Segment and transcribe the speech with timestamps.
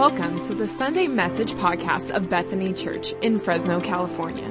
[0.00, 4.50] Welcome to the Sunday Message podcast of Bethany Church in Fresno, California.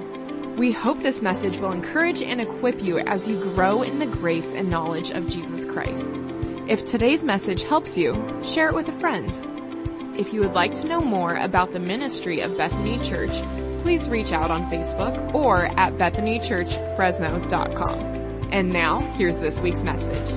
[0.60, 4.46] We hope this message will encourage and equip you as you grow in the grace
[4.54, 6.08] and knowledge of Jesus Christ.
[6.68, 8.14] If today's message helps you,
[8.44, 9.28] share it with a friend.
[10.20, 13.32] If you would like to know more about the ministry of Bethany Church,
[13.82, 18.00] please reach out on Facebook or at bethanychurchfresno.com.
[18.52, 20.32] And now, here's this week's message.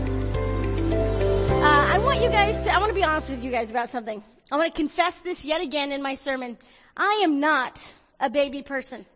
[0.95, 3.91] Uh, I want you guys to, I want to be honest with you guys about
[3.91, 4.25] something.
[4.51, 6.59] I want to confess this yet again in my sermon.
[6.97, 9.07] I am not a baby person.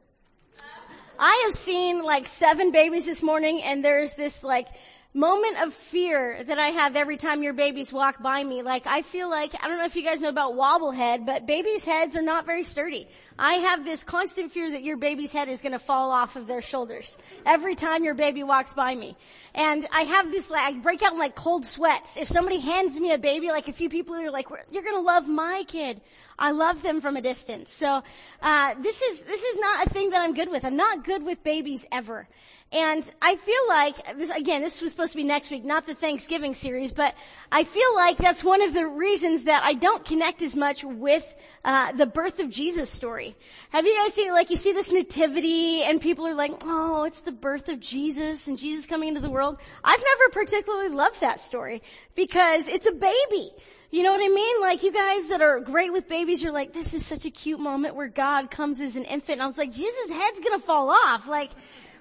[1.18, 4.68] I have seen like seven babies this morning and there's this like
[5.16, 8.62] moment of fear that I have every time your babies walk by me.
[8.62, 11.84] Like I feel like, I don't know if you guys know about wobblehead, but babies'
[11.84, 13.08] heads are not very sturdy.
[13.38, 16.60] I have this constant fear that your baby's head is gonna fall off of their
[16.60, 17.16] shoulders
[17.46, 19.16] every time your baby walks by me.
[19.54, 22.18] And I have this like, I break out in like cold sweats.
[22.18, 25.28] If somebody hands me a baby, like a few people are like, you're gonna love
[25.28, 26.02] my kid.
[26.38, 27.72] I love them from a distance.
[27.72, 28.02] So,
[28.42, 30.64] uh, this is, this is not a thing that I'm good with.
[30.64, 32.28] I'm not good with babies ever.
[32.72, 35.94] And I feel like this again, this was supposed to be next week, not the
[35.94, 37.14] Thanksgiving series, but
[37.52, 41.32] I feel like that's one of the reasons that I don't connect as much with
[41.64, 43.36] uh, the birth of Jesus story.
[43.70, 47.22] Have you guys seen like you see this nativity and people are like, "Oh, it's
[47.22, 51.40] the birth of Jesus and Jesus coming into the world." I've never particularly loved that
[51.40, 51.82] story
[52.16, 53.52] because it's a baby.
[53.90, 54.60] You know what I mean?
[54.60, 57.60] Like you guys that are great with babies, you're like, this is such a cute
[57.60, 59.34] moment where God comes as an infant.
[59.34, 61.28] And I was like, Jesus' head's gonna fall off.
[61.28, 61.50] Like,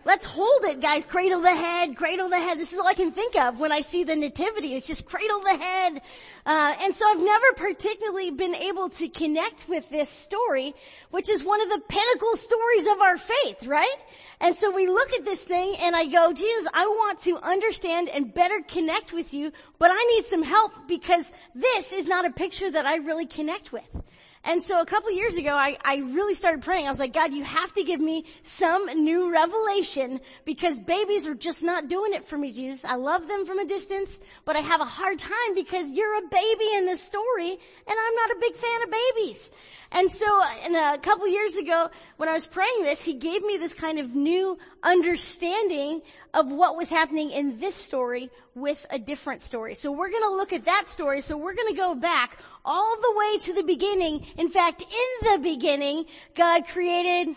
[0.06, 1.03] Let's hold it, guys.
[1.03, 2.59] Cradle the head, cradle the head.
[2.59, 4.75] This is all I can think of when I see the nativity.
[4.75, 6.02] It's just cradle the head.
[6.45, 10.76] Uh, and so I've never particularly been able to connect with this story,
[11.09, 13.98] which is one of the pinnacle stories of our faith, right?
[14.39, 18.09] And so we look at this thing and I go, Jesus, I want to understand
[18.09, 22.31] and better connect with you, but I need some help because this is not a
[22.31, 24.03] picture that I really connect with.
[24.47, 26.85] And so a couple years ago, I, I really started praying.
[26.85, 31.33] I was like, God, you have to give me some new revelation because babies are
[31.33, 32.86] just not doing it for me, Jesus.
[32.86, 36.27] I love them from a distance, but I have a hard time because you're a
[36.30, 39.52] baby in this story and I'm not a big fan of babies.
[39.92, 40.25] And so
[40.64, 43.97] and a couple years ago, when I was praying this, he gave me this kind
[43.97, 46.01] of new understanding
[46.33, 49.75] of what was happening in this story with a different story.
[49.75, 51.21] So we're gonna look at that story.
[51.21, 54.25] So we're gonna go back all the way to the beginning.
[54.37, 57.35] In fact, in the beginning, God created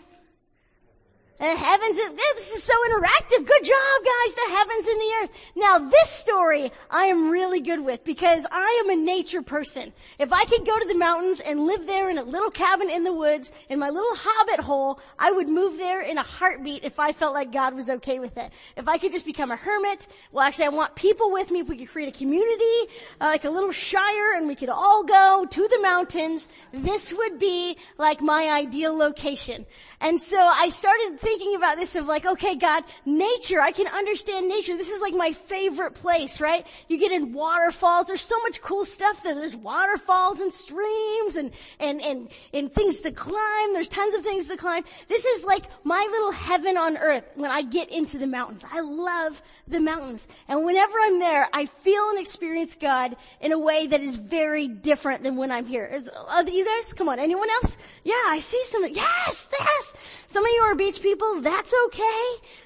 [1.39, 3.47] the heavens, this is so interactive.
[3.47, 5.29] Good job guys, the heavens and the earth.
[5.55, 9.93] Now this story I am really good with because I am a nature person.
[10.19, 13.05] If I could go to the mountains and live there in a little cabin in
[13.05, 16.99] the woods, in my little hobbit hole, I would move there in a heartbeat if
[16.99, 18.51] I felt like God was okay with it.
[18.75, 21.69] If I could just become a hermit, well actually I want people with me if
[21.69, 25.47] we could create a community, uh, like a little shire and we could all go
[25.49, 29.65] to the mountains, this would be like my ideal location.
[30.01, 31.28] And so I started thinking
[31.59, 34.75] about this of like, okay, God, nature, I can understand nature.
[34.77, 36.65] This is like my favorite place, right?
[36.87, 38.07] You get in waterfalls.
[38.07, 39.35] There's so much cool stuff there.
[39.35, 43.73] There's waterfalls and streams and, and, and, and things to climb.
[43.73, 44.83] There's tons of things to climb.
[45.07, 48.65] This is like my little heaven on earth when I get into the mountains.
[48.71, 50.27] I love the mountains.
[50.47, 54.67] And whenever I'm there, I feel and experience God in a way that is very
[54.67, 55.85] different than when I'm here.
[55.85, 56.09] Is,
[56.47, 56.93] you guys?
[56.93, 57.19] Come on.
[57.19, 57.77] Anyone else?
[58.03, 59.95] Yeah, I see some, yes, yes.
[60.27, 61.18] Some of you are beach people.
[61.41, 62.25] That's okay.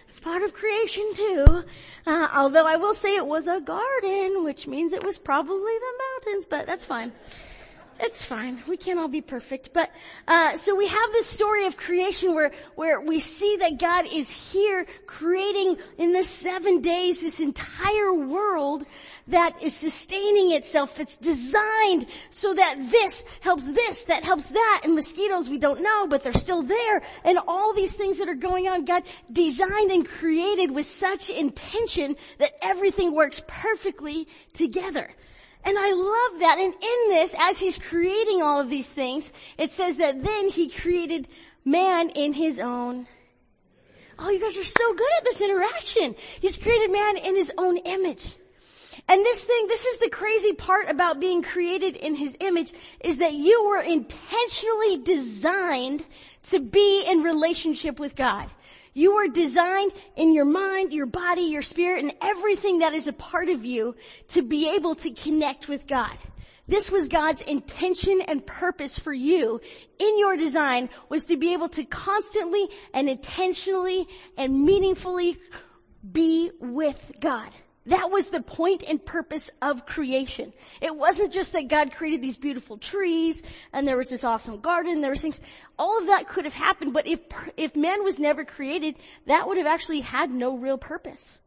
[0.10, 1.64] It's part of creation too.
[2.06, 5.94] Uh, although I will say it was a garden, which means it was probably the
[6.26, 7.12] mountains, but that's fine.
[8.00, 8.62] It's fine.
[8.68, 9.72] We can't all be perfect.
[9.74, 9.92] But,
[10.28, 14.30] uh, so we have this story of creation where, where we see that God is
[14.30, 18.86] here creating in the seven days this entire world
[19.28, 24.96] that is sustaining itself, that's designed so that this helps this, that helps that, and
[24.96, 28.68] mosquitoes we don't know, but they're still there, and all these things that are going
[28.68, 35.10] on, God designed and created with such intention that everything works perfectly together.
[35.66, 36.58] And I love that.
[36.60, 40.70] And in this, as he's creating all of these things, it says that then he
[40.70, 41.28] created
[41.64, 43.08] man in his own.
[44.20, 46.16] Oh, you guys are so good at this interaction.
[46.40, 48.34] He's created man in his own image.
[49.10, 53.18] And this thing, this is the crazy part about being created in his image is
[53.18, 56.06] that you were intentionally designed
[56.44, 58.50] to be in relationship with God.
[58.94, 63.14] You were designed in your mind, your body, your spirit, and everything that is a
[63.14, 63.96] part of you
[64.30, 66.16] to be able to connect with God.
[66.68, 69.60] This was God's intention and purpose for you
[70.00, 74.08] in your design was to be able to constantly and intentionally
[74.38, 75.38] and meaningfully
[76.10, 77.50] be with God.
[77.86, 80.54] That was the point and purpose of creation.
[80.80, 83.44] It wasn't just that God created these beautiful trees
[83.74, 85.42] and there was this awesome garden, there was things,
[85.78, 87.20] all of that could have happened, but if,
[87.58, 88.96] if man was never created,
[89.26, 91.40] that would have actually had no real purpose.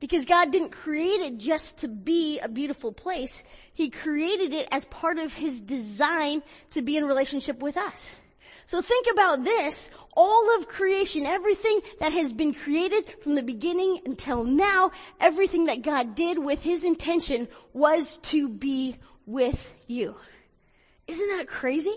[0.00, 3.42] Because God didn't create it just to be a beautiful place.
[3.72, 8.20] He created it as part of His design to be in relationship with us.
[8.66, 14.00] So think about this, all of creation, everything that has been created from the beginning
[14.04, 14.90] until now,
[15.20, 18.96] everything that God did with His intention was to be
[19.26, 20.16] with you.
[21.06, 21.96] Isn't that crazy?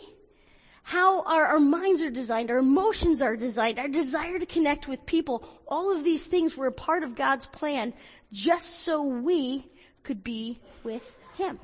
[0.83, 5.05] How our, our minds are designed, our emotions are designed, our desire to connect with
[5.05, 7.93] people, all of these things were a part of God's plan
[8.31, 9.67] just so we
[10.03, 11.59] could be with Him.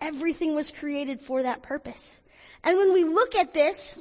[0.00, 2.20] Everything was created for that purpose.
[2.64, 3.98] And when we look at this,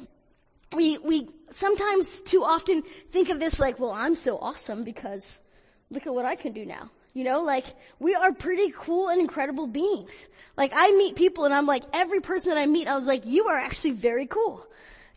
[0.76, 2.82] we, we sometimes too often
[3.12, 5.42] think of this like, well, I'm so awesome because
[5.90, 6.90] look at what I can do now.
[7.14, 7.66] You know, like,
[7.98, 10.30] we are pretty cool and incredible beings.
[10.56, 13.26] Like, I meet people and I'm like, every person that I meet, I was like,
[13.26, 14.68] you are actually very cool.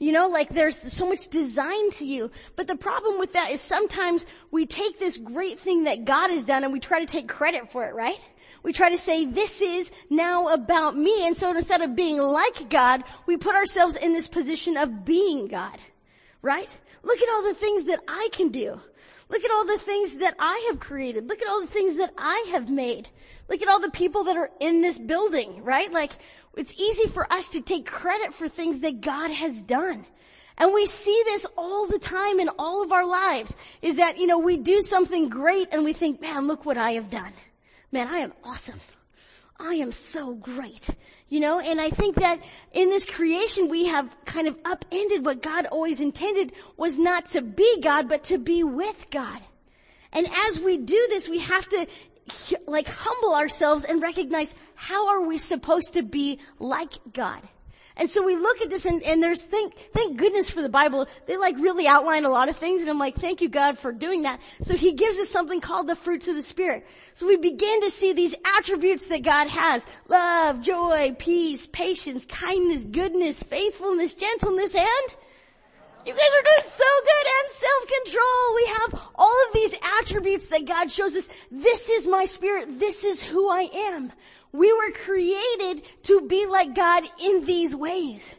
[0.00, 2.30] You know, like there's so much design to you.
[2.56, 6.46] But the problem with that is sometimes we take this great thing that God has
[6.46, 8.26] done and we try to take credit for it, right?
[8.62, 11.26] We try to say, this is now about me.
[11.26, 15.48] And so instead of being like God, we put ourselves in this position of being
[15.48, 15.78] God.
[16.42, 16.72] Right?
[17.02, 18.80] Look at all the things that I can do.
[19.28, 21.28] Look at all the things that I have created.
[21.28, 23.08] Look at all the things that I have made.
[23.48, 25.92] Look at all the people that are in this building, right?
[25.92, 26.12] Like,
[26.56, 30.04] it's easy for us to take credit for things that God has done.
[30.58, 34.26] And we see this all the time in all of our lives, is that, you
[34.26, 37.32] know, we do something great and we think, man, look what I have done
[37.92, 38.80] man, I am awesome.
[39.58, 40.88] I am so great.
[41.28, 42.40] You know, and I think that
[42.72, 47.42] in this creation we have kind of upended what God always intended was not to
[47.42, 49.40] be God, but to be with God.
[50.12, 51.86] And as we do this, we have to
[52.66, 57.42] like humble ourselves and recognize how are we supposed to be like God?
[57.96, 61.06] And so we look at this and, and there's thank, thank goodness for the Bible.
[61.26, 63.92] They like really outline a lot of things and I'm like, thank you God for
[63.92, 64.40] doing that.
[64.62, 66.86] So he gives us something called the fruits of the Spirit.
[67.14, 69.86] So we begin to see these attributes that God has.
[70.08, 75.16] Love, joy, peace, patience, kindness, goodness, faithfulness, gentleness, and
[76.06, 78.54] you guys are doing so good and self-control.
[78.54, 81.28] We have all of these attributes that God shows us.
[81.50, 82.80] This is my spirit.
[82.80, 84.10] This is who I am.
[84.52, 88.36] We were created to be like God in these ways.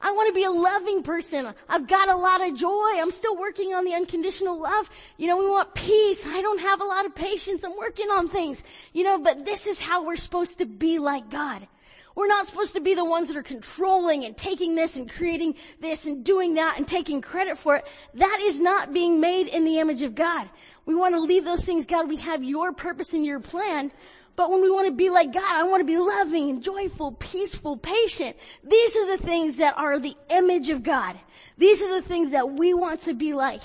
[0.00, 1.52] I want to be a loving person.
[1.68, 2.92] I've got a lot of joy.
[3.00, 4.88] I'm still working on the unconditional love.
[5.16, 6.24] You know, we want peace.
[6.24, 7.64] I don't have a lot of patience.
[7.64, 8.62] I'm working on things.
[8.92, 11.66] You know, but this is how we're supposed to be like God.
[12.14, 15.54] We're not supposed to be the ones that are controlling and taking this and creating
[15.80, 17.84] this and doing that and taking credit for it.
[18.14, 20.48] That is not being made in the image of God.
[20.84, 23.92] We want to leave those things, God, we have your purpose and your plan,
[24.38, 27.10] but when we want to be like God, I want to be loving and joyful,
[27.10, 28.36] peaceful, patient.
[28.62, 31.18] These are the things that are the image of God.
[31.56, 33.62] These are the things that we want to be like.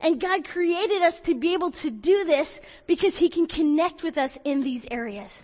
[0.00, 4.16] And God created us to be able to do this because He can connect with
[4.16, 5.42] us in these areas.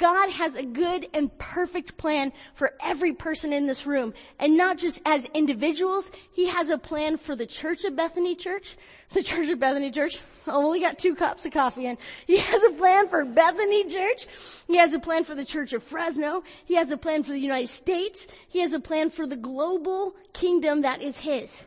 [0.00, 4.14] God has a good and perfect plan for every person in this room.
[4.38, 8.78] And not just as individuals, He has a plan for the church of Bethany Church.
[9.10, 10.18] The church of Bethany Church.
[10.46, 11.98] I only got two cups of coffee in.
[12.26, 14.26] He has a plan for Bethany Church.
[14.66, 16.44] He has a plan for the church of Fresno.
[16.64, 18.26] He has a plan for the United States.
[18.48, 21.66] He has a plan for the global kingdom that is His.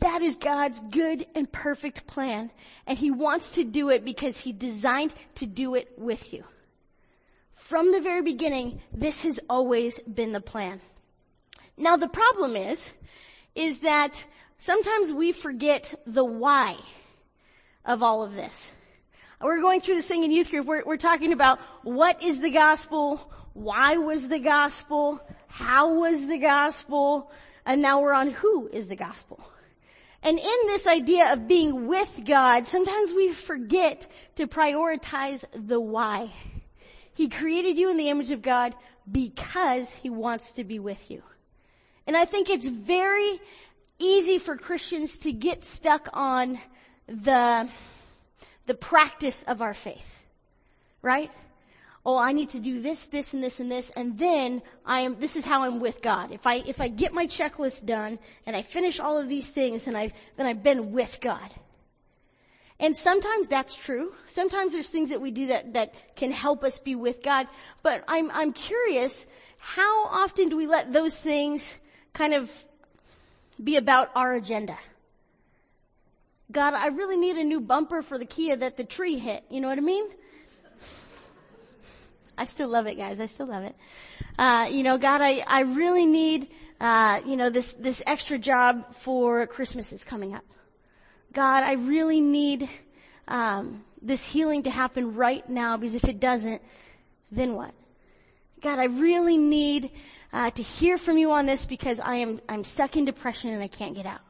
[0.00, 2.50] That is God's good and perfect plan.
[2.86, 6.44] And He wants to do it because He designed to do it with you.
[7.66, 10.80] From the very beginning, this has always been the plan.
[11.76, 12.94] Now the problem is,
[13.56, 14.24] is that
[14.56, 16.76] sometimes we forget the why
[17.84, 18.72] of all of this.
[19.40, 20.64] We're going through this thing in youth group.
[20.64, 23.32] We're, we're talking about what is the gospel?
[23.52, 25.20] Why was the gospel?
[25.48, 27.32] How was the gospel?
[27.64, 29.40] And now we're on who is the gospel.
[30.22, 34.06] And in this idea of being with God, sometimes we forget
[34.36, 36.30] to prioritize the why.
[37.16, 38.74] He created you in the image of God
[39.10, 41.22] because He wants to be with you.
[42.06, 43.40] And I think it's very
[43.98, 46.60] easy for Christians to get stuck on
[47.06, 47.68] the,
[48.66, 50.24] the practice of our faith.
[51.00, 51.30] Right?
[52.04, 55.18] Oh, I need to do this, this, and this, and this, and then I am,
[55.18, 56.30] this is how I'm with God.
[56.32, 59.86] If I, if I get my checklist done, and I finish all of these things,
[59.86, 61.50] then I've, then I've been with God.
[62.78, 64.12] And sometimes that's true.
[64.26, 67.48] Sometimes there's things that we do that, that can help us be with God.
[67.82, 69.26] But I'm, I'm curious,
[69.58, 71.78] how often do we let those things
[72.12, 72.52] kind of
[73.62, 74.76] be about our agenda?
[76.52, 79.44] God, I really need a new bumper for the Kia that the tree hit.
[79.50, 80.08] You know what I mean?
[82.38, 83.18] I still love it, guys.
[83.18, 83.74] I still love it.
[84.38, 88.94] Uh, you know, God, I, I really need, uh, you know, this, this extra job
[88.94, 90.44] for Christmas is coming up.
[91.36, 92.66] God, I really need,
[93.28, 96.62] um, this healing to happen right now because if it doesn't,
[97.30, 97.74] then what?
[98.62, 99.90] God, I really need,
[100.32, 103.62] uh, to hear from you on this because I am, I'm stuck in depression and
[103.62, 104.22] I can't get out.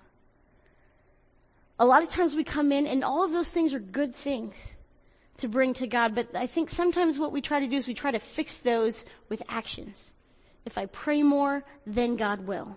[1.79, 4.57] A lot of times we come in and all of those things are good things
[5.37, 7.95] to bring to God, but I think sometimes what we try to do is we
[7.95, 10.13] try to fix those with actions.
[10.65, 12.77] If I pray more, then God will.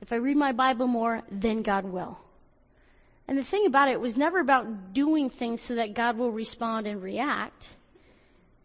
[0.00, 2.20] If I read my Bible more, then God will.
[3.28, 6.86] And the thing about it was never about doing things so that God will respond
[6.86, 7.68] and react,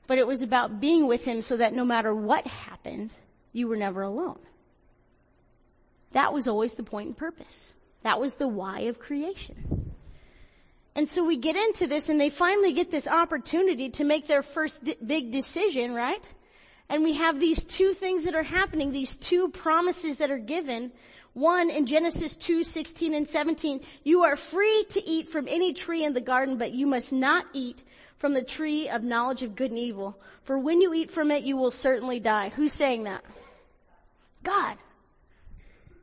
[0.08, 3.12] but it was about being with Him so that no matter what happened,
[3.54, 4.40] you were never alone.
[6.12, 7.74] That was always the point and purpose.
[8.04, 9.94] That was the why of creation.
[10.96, 14.42] And so we get into this and they finally get this opportunity to make their
[14.42, 16.34] first big decision, right?
[16.90, 20.92] And we have these two things that are happening, these two promises that are given.
[21.38, 26.04] One in Genesis 2, 16 and 17, you are free to eat from any tree
[26.04, 27.84] in the garden, but you must not eat
[28.18, 30.20] from the tree of knowledge of good and evil.
[30.46, 32.50] For when you eat from it, you will certainly die.
[32.50, 33.24] Who's saying that?
[34.42, 34.78] God.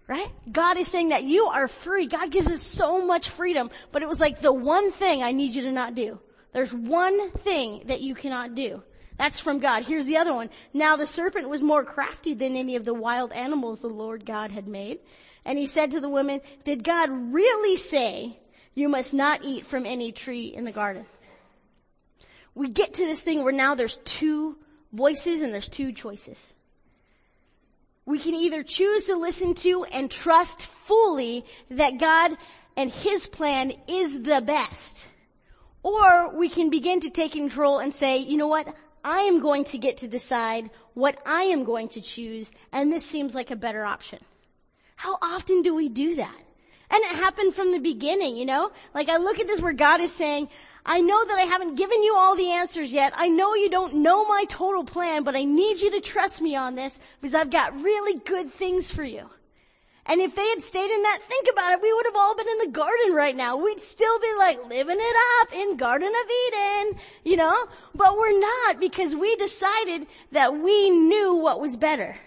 [0.07, 0.31] Right?
[0.53, 2.07] God is saying that you are free.
[2.07, 5.57] God gives us so much freedom, but it was like the one thing I need
[5.57, 6.21] you to not do.
[6.53, 8.85] There's one thing that you cannot do.
[9.17, 9.85] That's from God.
[9.85, 10.51] Here's the other one.
[10.73, 14.51] Now the serpent was more crafty than any of the wild animals the Lord God
[14.51, 14.99] had made.
[15.45, 18.39] And he said to the woman, did God really say
[18.75, 21.07] you must not eat from any tree in the garden?
[22.55, 24.57] We get to this thing where now there's two
[24.93, 26.55] voices and there's two choices
[28.07, 32.37] we can either choose to listen to and trust fully that God
[32.77, 35.09] and His plan is the best.
[35.83, 38.75] Or we can begin to take control and say, you know what?
[39.05, 43.05] I am going to get to decide what I am going to choose and this
[43.05, 44.21] seems like a better option.
[44.97, 46.41] How often do we do that?
[46.91, 48.71] And it happened from the beginning, you know?
[48.95, 50.49] Like I look at this where God is saying,
[50.87, 53.13] I know that I haven't given you all the answers yet.
[53.17, 56.57] I know you don't know my total plan, but I need you to trust me
[56.57, 59.29] on this because I've got really good things for you.
[60.07, 62.49] And if they had stayed in that, think about it, we would have all been
[62.49, 63.57] in the garden right now.
[63.57, 67.67] We'd still be like living it up in Garden of Eden, you know?
[67.95, 72.19] But we're not because we decided that we knew what was better.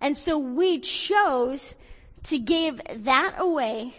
[0.00, 1.74] And so we chose
[2.24, 3.94] to give that away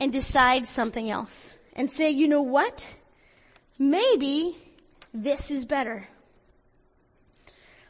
[0.00, 2.94] and decide something else and say, you know what?
[3.76, 4.56] Maybe
[5.12, 6.06] this is better.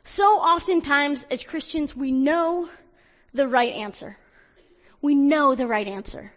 [0.03, 2.71] So oftentimes as Christians, we know
[3.37, 4.17] the right answer.
[5.01, 6.33] We know the right answer.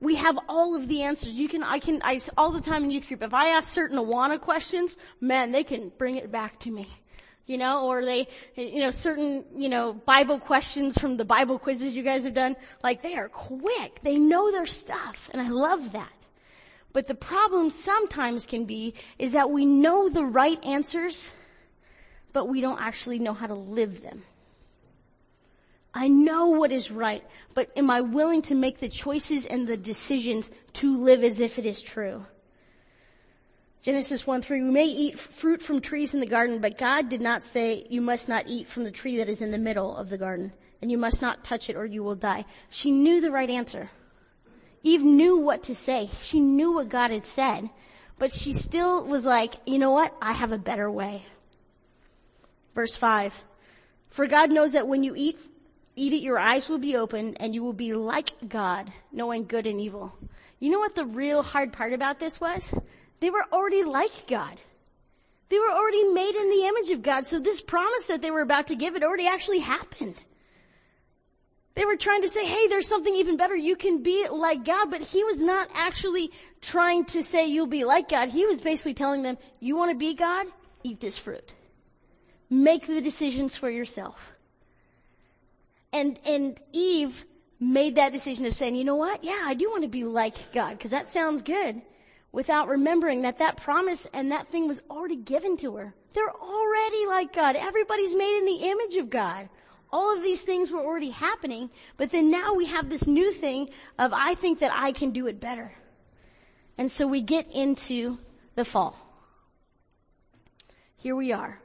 [0.00, 1.32] We have all of the answers.
[1.32, 3.98] You can, I can, I, all the time in youth group, if I ask certain
[3.98, 6.88] Awana questions, man, they can bring it back to me
[7.50, 11.96] you know, or they, you know, certain, you know, Bible questions from the Bible quizzes
[11.96, 13.98] you guys have done, like they are quick.
[14.04, 16.12] They know their stuff, and I love that.
[16.92, 21.32] But the problem sometimes can be is that we know the right answers,
[22.32, 24.22] but we don't actually know how to live them.
[25.92, 29.76] I know what is right, but am I willing to make the choices and the
[29.76, 32.26] decisions to live as if it is true?
[33.82, 37.20] Genesis 1 3, we may eat fruit from trees in the garden, but God did
[37.20, 40.10] not say you must not eat from the tree that is in the middle of
[40.10, 42.44] the garden, and you must not touch it or you will die.
[42.68, 43.90] She knew the right answer.
[44.82, 46.10] Eve knew what to say.
[46.22, 47.70] She knew what God had said,
[48.18, 50.14] but she still was like, you know what?
[50.20, 51.24] I have a better way.
[52.74, 53.44] Verse 5.
[54.08, 55.38] For God knows that when you eat,
[56.00, 59.66] eat it, your eyes will be open and you will be like God, knowing good
[59.66, 60.16] and evil.
[60.58, 62.74] You know what the real hard part about this was?
[63.20, 64.58] They were already like God.
[65.50, 67.26] They were already made in the image of God.
[67.26, 70.24] So this promise that they were about to give, it already actually happened.
[71.74, 73.54] They were trying to say, hey, there's something even better.
[73.54, 76.30] You can be like God, but he was not actually
[76.60, 78.28] trying to say you'll be like God.
[78.28, 80.46] He was basically telling them, you want to be God?
[80.82, 81.52] Eat this fruit.
[82.48, 84.32] Make the decisions for yourself.
[85.92, 87.24] And, and Eve
[87.58, 89.24] made that decision of saying, you know what?
[89.24, 91.82] Yeah, I do want to be like God, because that sounds good
[92.32, 95.94] without remembering that that promise and that thing was already given to her.
[96.14, 97.56] They're already like God.
[97.56, 99.48] Everybody's made in the image of God.
[99.92, 103.70] All of these things were already happening, but then now we have this new thing
[103.98, 105.72] of I think that I can do it better.
[106.78, 108.18] And so we get into
[108.54, 108.96] the fall.
[110.96, 111.60] Here we are.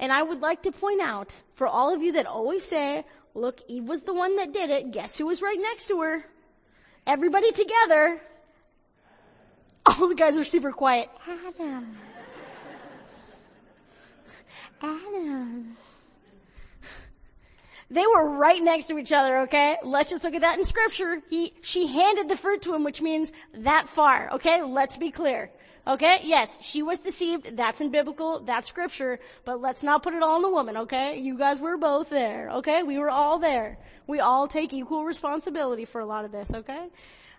[0.00, 3.04] And I would like to point out for all of you that always say,
[3.34, 4.90] look, Eve was the one that did it.
[4.92, 6.24] Guess who was right next to her?
[7.06, 8.20] Everybody together.
[9.86, 11.10] All the guys are super quiet.
[11.28, 11.96] Adam.
[14.82, 15.76] Adam.
[17.90, 19.76] They were right next to each other, okay?
[19.82, 21.20] Let's just look at that in scripture.
[21.28, 24.62] He, she handed the fruit to him, which means that far, okay?
[24.62, 25.50] Let's be clear.
[25.86, 26.20] Okay?
[26.24, 27.56] Yes, she was deceived.
[27.56, 31.18] That's in biblical, that's scripture, but let's not put it all on the woman, okay?
[31.18, 32.82] You guys were both there, okay?
[32.82, 33.78] We were all there.
[34.06, 36.86] We all take equal responsibility for a lot of this, okay?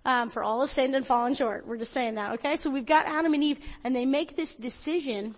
[0.06, 1.66] Um, for all of sinned and fallen short.
[1.68, 2.58] We're just saying that, okay?
[2.58, 5.36] So we've got Adam and Eve, and they make this decision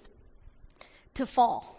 [1.14, 1.78] to fall.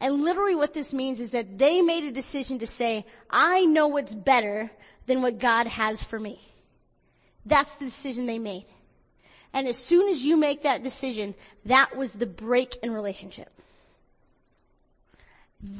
[0.00, 3.88] And literally what this means is that they made a decision to say, I know
[3.88, 4.70] what's better
[5.06, 6.40] than what God has for me.
[7.46, 8.66] That's the decision they made.
[9.54, 11.34] And as soon as you make that decision,
[11.64, 13.48] that was the break in relationship.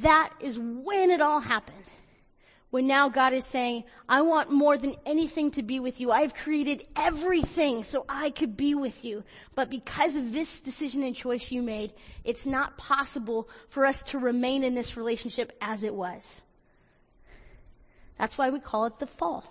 [0.00, 1.76] That is when it all happened.
[2.70, 6.10] When now God is saying, I want more than anything to be with you.
[6.12, 9.24] I've created everything so I could be with you.
[9.54, 11.92] But because of this decision and choice you made,
[12.24, 16.42] it's not possible for us to remain in this relationship as it was.
[18.18, 19.44] That's why we call it the fall.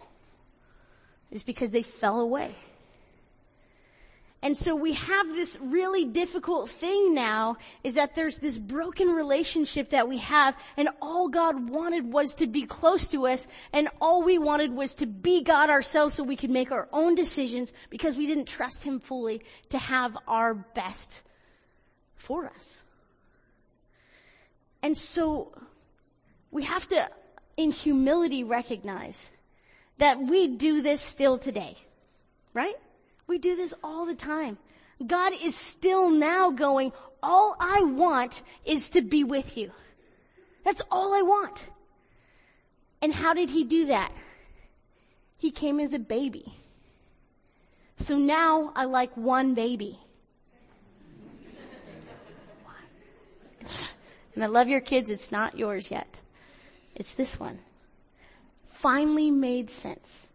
[1.29, 2.55] It's because they fell away.
[4.43, 9.87] And so we have this really difficult thing now is that there's this broken relationship
[9.89, 14.21] that we have and all God wanted was to be close to us and all
[14.21, 18.17] we wanted was to be God ourselves so we could make our own decisions because
[18.17, 21.23] we didn't trust Him fully to have our best
[22.15, 22.83] for us.
[24.81, 25.53] And so
[26.51, 27.09] we have to
[27.55, 29.31] in humility recognize
[29.99, 31.77] that we do this still today.
[32.53, 32.75] Right?
[33.27, 34.57] We do this all the time.
[35.05, 39.71] God is still now going, all I want is to be with you.
[40.63, 41.65] That's all I want.
[43.01, 44.11] And how did he do that?
[45.37, 46.53] He came as a baby.
[47.97, 49.99] So now I like one baby.
[54.35, 56.19] and I love your kids, it's not yours yet.
[56.95, 57.59] It's this one.
[58.65, 60.32] Finally made sense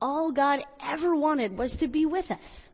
[0.00, 2.68] all God ever wanted was to be with us.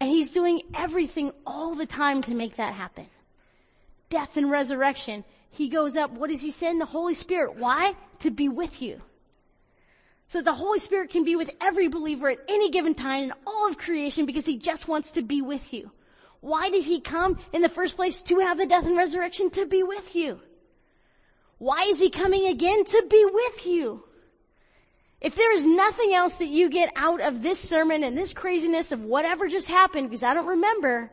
[0.00, 3.06] And He's doing everything all the time to make that happen.
[4.08, 5.24] Death and resurrection.
[5.50, 6.80] He goes up, what does He send?
[6.80, 7.56] The Holy Spirit.
[7.56, 7.94] Why?
[8.20, 9.00] To be with you.
[10.28, 13.66] So the Holy Spirit can be with every believer at any given time in all
[13.66, 15.90] of creation because He just wants to be with you.
[16.40, 19.50] Why did He come in the first place to have the death and resurrection?
[19.50, 20.40] To be with you.
[21.58, 22.84] Why is He coming again?
[22.84, 24.04] To be with you.
[25.20, 28.90] If there is nothing else that you get out of this sermon and this craziness
[28.90, 31.10] of whatever just happened, because I don't remember,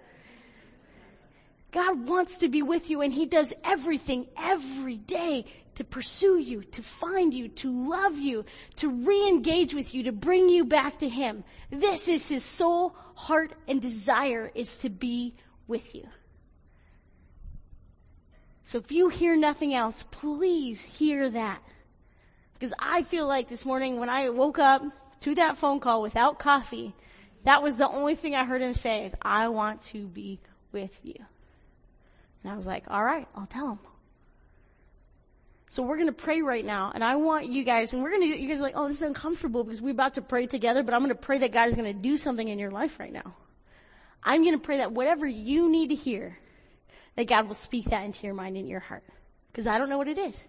[1.72, 6.63] God wants to be with you and He does everything every day to pursue you,
[6.63, 8.46] to find you, to love you,
[8.78, 11.43] to re-engage with you, to bring you back to Him.
[11.70, 15.36] This is His soul, heart, and desire is to be
[15.67, 16.08] with you.
[18.63, 21.62] So if you hear nothing else, please hear that.
[22.58, 24.82] Because I feel like this morning when I woke up
[25.22, 26.96] to that phone call without coffee,
[27.43, 30.39] that was the only thing I heard him say is, I want to be
[30.72, 31.15] with you.
[32.43, 33.80] And I was like, all right, I'll tell him.
[35.70, 38.22] So we're going to pray right now, and I want you guys, and we're going
[38.22, 40.82] to, you guys are like, oh, this is uncomfortable because we're about to pray together,
[40.82, 43.00] but I'm going to pray that God is going to do something in your life
[43.00, 43.36] right now.
[44.24, 46.38] I'm going to pray that whatever you need to hear,
[47.17, 49.04] that God will speak that into your mind and your heart.
[49.52, 50.48] Because I don't know what it is.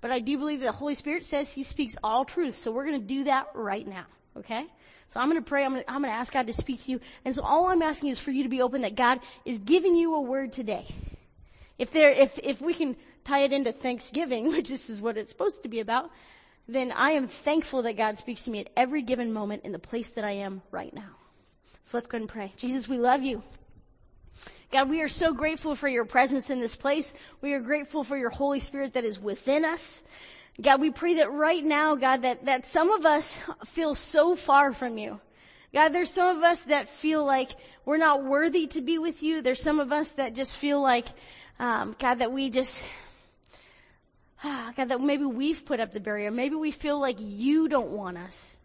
[0.00, 2.54] But I do believe that the Holy Spirit says He speaks all truth.
[2.54, 4.06] So we're going to do that right now.
[4.36, 4.66] Okay?
[5.08, 5.64] So I'm going to pray.
[5.64, 7.00] I'm going to, I'm going to ask God to speak to you.
[7.24, 9.94] And so all I'm asking is for you to be open that God is giving
[9.94, 10.86] you a word today.
[11.78, 15.32] If there, if, if we can tie it into Thanksgiving, which this is what it's
[15.32, 16.10] supposed to be about,
[16.68, 19.78] then I am thankful that God speaks to me at every given moment in the
[19.78, 21.16] place that I am right now.
[21.84, 22.52] So let's go and pray.
[22.58, 23.42] Jesus, we love you.
[24.70, 27.14] God, we are so grateful for your presence in this place.
[27.40, 30.04] We are grateful for your Holy Spirit that is within us.
[30.60, 34.74] God, we pray that right now, God, that, that some of us feel so far
[34.74, 35.20] from you.
[35.72, 37.50] God, there's some of us that feel like
[37.86, 39.40] we're not worthy to be with you.
[39.40, 41.06] There's some of us that just feel like,
[41.58, 42.84] um, God, that we just,
[44.42, 46.30] God, that maybe we've put up the barrier.
[46.30, 48.57] Maybe we feel like you don't want us.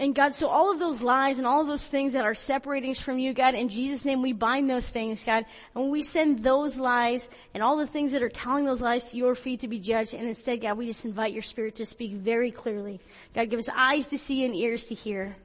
[0.00, 2.90] And God, so all of those lies and all of those things that are separating
[2.90, 6.42] us from you, God, in Jesus' name we bind those things, God, and we send
[6.42, 9.68] those lies and all the things that are telling those lies to your feet to
[9.68, 12.98] be judged, and instead, God, we just invite your spirit to speak very clearly.
[13.34, 15.36] God, give us eyes to see and ears to hear.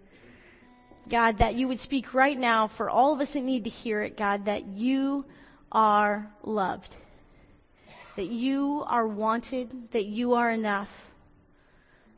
[1.09, 3.99] God, that you would speak right now for all of us that need to hear
[4.01, 5.25] it, God, that you
[5.69, 6.95] are loved.
[8.15, 11.11] That you are wanted, that you are enough